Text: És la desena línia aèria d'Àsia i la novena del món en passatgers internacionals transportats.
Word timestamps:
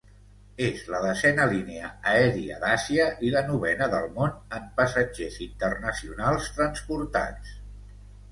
És 0.67 0.79
la 0.91 0.99
desena 1.01 1.43
línia 1.49 1.89
aèria 2.13 2.55
d'Àsia 2.63 3.03
i 3.27 3.29
la 3.35 3.43
novena 3.49 3.89
del 3.93 4.09
món 4.15 4.33
en 4.59 4.65
passatgers 4.81 5.37
internacionals 5.49 6.49
transportats. 6.57 7.53